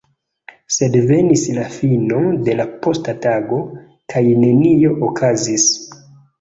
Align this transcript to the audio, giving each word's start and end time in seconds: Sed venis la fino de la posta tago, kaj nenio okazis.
Sed 0.77 0.95
venis 1.11 1.43
la 1.57 1.65
fino 1.75 2.23
de 2.49 2.57
la 2.63 2.67
posta 2.87 3.17
tago, 3.27 3.61
kaj 4.15 4.27
nenio 4.43 4.99
okazis. 5.13 5.71